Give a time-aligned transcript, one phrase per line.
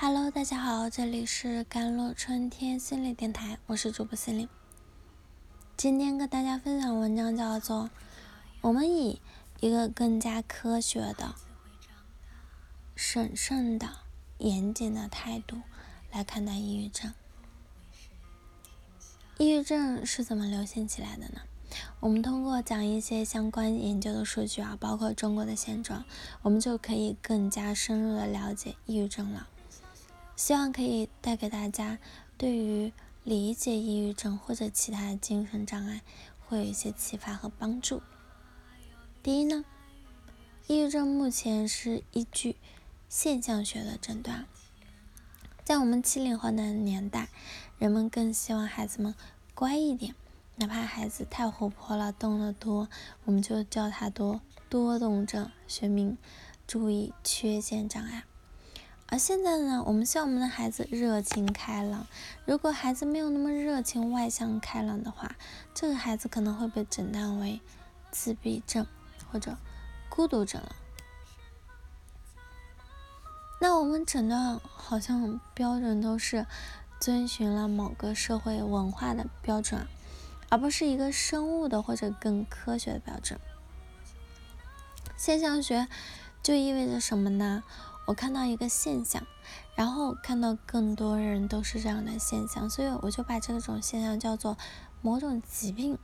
[0.00, 4.48] Hello，大家好，这里是甘露春天心理电台，我是主播心灵。
[5.76, 7.86] 今天跟大家分享文章叫做
[8.60, 9.20] 《我们以
[9.58, 11.34] 一个更加科学的、
[12.94, 13.88] 审慎的、
[14.38, 15.62] 严谨的态度
[16.12, 17.10] 来看待抑郁症》。
[19.36, 21.40] 抑郁症是怎么流行起来的呢？
[21.98, 26.04] 我们通过讲一些相关研究的数据啊，包括中国的现状，
[26.42, 29.48] 我们就可以更加深入的了解抑郁症了。
[30.38, 31.98] 希望可以带给大家
[32.36, 32.92] 对于
[33.24, 36.02] 理解抑郁症或者其他精神障碍
[36.38, 38.00] 会有一些启发和帮助。
[39.20, 39.64] 第一呢，
[40.68, 42.54] 抑郁症目前是依据
[43.08, 44.46] 现象学的诊断。
[45.64, 47.30] 在我们七零后的年代，
[47.78, 49.16] 人们更希望孩子们
[49.56, 50.14] 乖一点，
[50.54, 52.88] 哪怕孩子太活泼了、动得多，
[53.24, 56.16] 我们就叫他多多动症，学名
[56.64, 58.22] 注意缺陷障碍。
[59.10, 62.06] 而现在呢，我们希望我们的孩子热情开朗。
[62.44, 65.34] 如果孩子没有那么热情、外向、开朗的话，
[65.74, 67.62] 这个孩子可能会被诊断为
[68.10, 68.86] 自闭症
[69.32, 69.56] 或者
[70.10, 70.76] 孤独症了。
[73.60, 76.46] 那我们诊断好像标准都是
[77.00, 79.86] 遵循了某个社会文化的标准，
[80.50, 83.40] 而不是一个生物的或者更科学的标准。
[85.16, 85.88] 现象学
[86.42, 87.64] 就意味着什么呢？
[88.08, 89.22] 我看到一个现象，
[89.74, 94.56] 然后看到更多人都是这样的现象，所以我就把这种现象叫做
[95.02, 95.98] 某种疾病。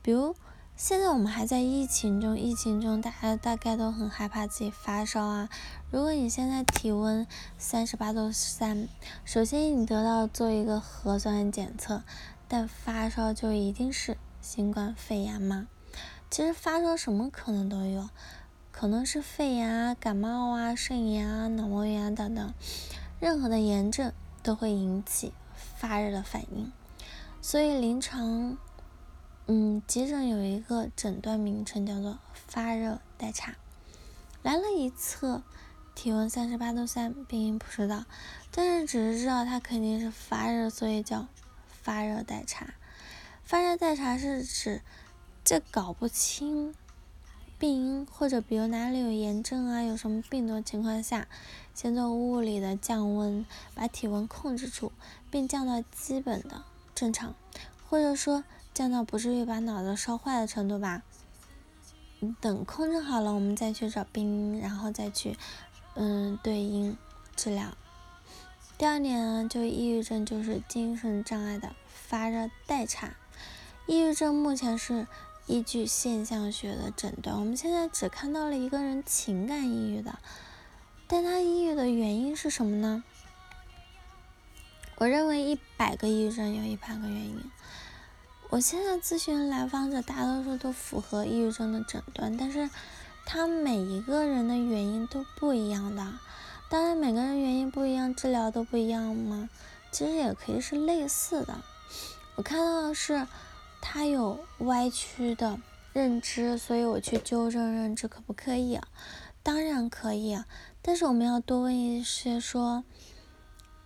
[0.00, 0.34] 比如
[0.74, 5.50] 现在我们还在疫情中，疫情中大家大概都很害怕自己发烧啊。
[5.90, 7.26] 如果你现在体温
[7.58, 8.88] 三十八度三，
[9.26, 12.04] 首先你得到做一个核酸检测，
[12.48, 15.68] 但发烧就一定是新冠肺炎吗？
[16.30, 18.08] 其实发烧什么可能都有。
[18.78, 22.54] 可能是肺炎啊、感冒啊、肾炎啊、脑膜炎等等，
[23.18, 24.12] 任何的炎症
[24.44, 26.70] 都会引起发热的反应。
[27.42, 28.56] 所以临床，
[29.46, 33.56] 嗯，急诊有一个诊断名称叫做发热待查。
[34.44, 35.42] 来了一测，
[35.96, 38.04] 体温三十八度三，病因不知道，
[38.52, 41.26] 但是只是知道他肯定是发热，所以叫
[41.82, 42.74] 发热待查。
[43.42, 44.82] 发热待查是指
[45.42, 46.72] 这搞不清。
[47.58, 51.26] 病因或者比如哪里有炎症啊，有什么病毒情况下，
[51.74, 54.92] 先做物理的降温，把体温控制住，
[55.28, 56.62] 并降到基本的
[56.94, 57.34] 正常，
[57.88, 61.02] 或者说降到不至于把脑子烧坏的程度吧。
[62.40, 65.36] 等控制好了，我们再去找病因，然后再去
[65.96, 66.96] 嗯对应
[67.34, 67.76] 治疗。
[68.76, 73.16] 第二点呢，就抑郁症就是精神障碍的发热待查。
[73.86, 75.08] 抑郁症目前是。
[75.48, 80.18] 依据现象学的诊断，我们现在只看到了一个人情感抑郁的，
[81.06, 83.02] 但他抑郁的原因是什么呢？
[84.96, 87.50] 我认为一百个抑郁症有一百个原因。
[88.50, 92.68] 我现在咨询来访者大多数都符合抑郁症的诊断，但是
[93.24, 96.12] 他每一个人的原因都不一样的。
[96.68, 99.48] 当然，每个人原因不一样，治疗都不一样吗？
[99.90, 101.58] 其实也可以是类似的。
[102.34, 103.26] 我看到的是。
[103.80, 105.58] 他有歪曲的
[105.92, 108.78] 认知，所以我去纠正认知，可不可以？
[109.42, 110.46] 当然可以，啊
[110.82, 112.84] 但是我们要多问一些，说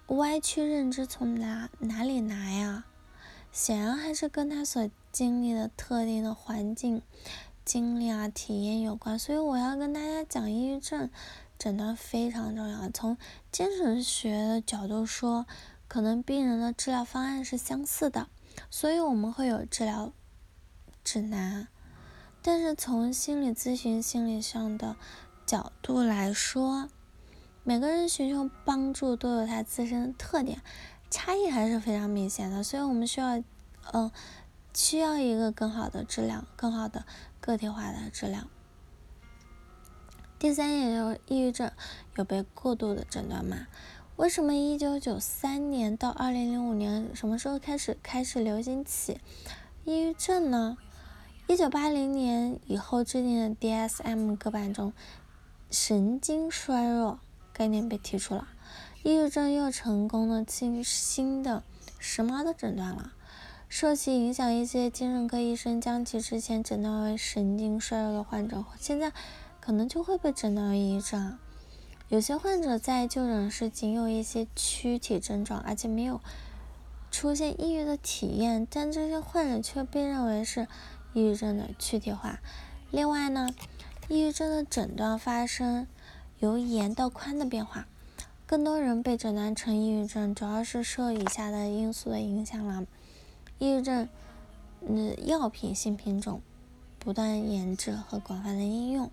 [0.09, 2.85] 歪曲认知从哪哪里来呀？
[3.53, 7.03] 显然还是跟他所经历的特定的环境、
[7.65, 9.19] 经历啊、体验有关。
[9.19, 11.11] 所以我要跟大家讲，抑郁症
[11.59, 12.89] 诊断非常重要。
[12.91, 13.17] 从
[13.51, 15.47] 精神学的角度说，
[15.87, 18.29] 可能病人的治疗方案是相似的。
[18.71, 20.13] 所以我们会有治疗
[21.05, 21.69] 指南，
[22.43, 24.97] 但是从心理咨询心理上的
[25.45, 26.89] 角度来说，
[27.65, 30.61] 每个人寻求帮助都有他自身的特点，
[31.11, 32.63] 差异还是非常明显的。
[32.63, 33.43] 所以我们需要，
[33.93, 34.11] 嗯，
[34.75, 37.05] 需要一个更好的质量、更好的
[37.41, 38.49] 个体化的质量。
[40.39, 41.71] 第三点就是抑郁症
[42.17, 43.69] 有被过度的诊断吗？
[44.17, 49.19] 为什么一九九三年到二零零五年什么时候开始开始流行起
[49.85, 50.77] 抑郁症呢？
[51.47, 54.93] 一九八零年以后制定的 DSM 各版中，
[55.71, 57.21] 神经衰弱
[57.55, 58.49] 概念被提出了，
[59.03, 61.65] 抑郁症又成功的进新的
[61.99, 63.15] 时髦的诊断了，
[63.69, 69.11] 受其影响，一些精神科医生将其之前诊断为神经衰弱的患者，现在
[69.59, 71.39] 可能就会被诊断为抑郁症。
[72.13, 76.21] 有些患者在就诊时仅有一些躯体症状，而且没有
[77.11, 80.69] 出现抑郁的体验，但这些患者却被认为是
[81.15, 82.39] 抑郁症的躯体化。
[82.91, 83.49] 另外呢，
[84.09, 85.87] 抑郁症的诊断发生
[86.39, 87.89] 由严到宽的变化，
[88.45, 92.85] 更多人被诊断成抑郁症，主要是受以下的因素的影响了：
[93.59, 94.07] 抑郁症，
[94.87, 96.43] 嗯，药品新品种
[96.99, 99.11] 不断研制和广泛的应用，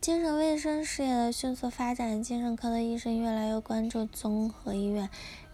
[0.00, 5.10] 精神卫生事业的迅速发展，精神科的医生越来越关注综合医院、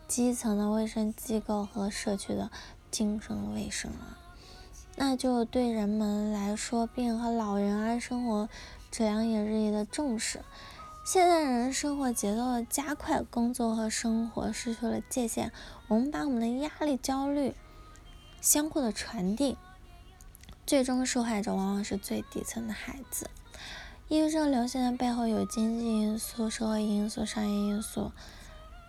[0.06, 2.50] 基层的卫生机构和社区的
[2.90, 4.18] 精神卫生了。
[4.96, 8.50] 那就对人们来说，病和老人啊，生活
[8.90, 10.42] 质量也日益的重视。
[11.06, 15.52] 现代人生活节奏的加快，工作和生活失去了界限。
[15.88, 17.54] 我们把我们的压力、焦虑
[18.42, 19.56] 相互的传递，
[20.66, 23.30] 最终受害者往往是最底层的孩子。
[24.06, 28.12] 抑郁症流行的背后有经济因素、社会因素、商业因素，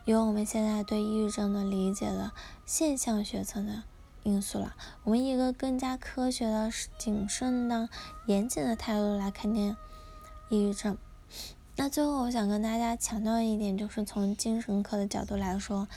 [0.04, 2.34] 有我们现在对抑郁症的理解的
[2.66, 3.84] 现象学层的
[4.24, 4.76] 因素了。
[5.06, 7.88] 我们一个更加科学的、谨慎的、
[8.26, 9.78] 严谨的态度来看待
[10.50, 10.98] 抑郁症。
[11.78, 15.88] 那最后，我想跟大家强调一点，就是从精神科的角度来说，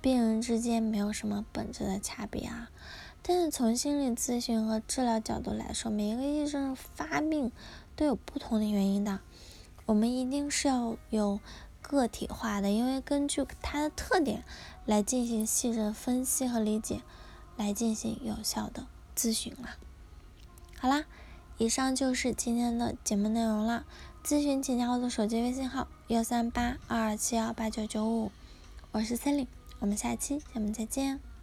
[0.00, 2.70] 病人之间没有什么本质的差别啊。
[3.26, 7.50] 但是从心理咨询和治疗角度来说，每一个抑郁症发病
[7.96, 9.20] 都有不同的原因的。
[9.86, 11.40] 我们一定是要有
[11.82, 14.42] 个体化的，因为根据它的特点
[14.86, 17.02] 来进行细致的分析和理解，
[17.56, 18.86] 来进行有效的
[19.16, 19.76] 咨询了。
[20.78, 21.04] 好啦，
[21.58, 23.84] 以上就是今天的节目内容了。
[24.24, 28.32] 咨询请加我的手机微信号：幺三八二二七幺八九九五，
[28.92, 29.46] 我是森林，
[29.80, 31.33] 我们下期节目再见。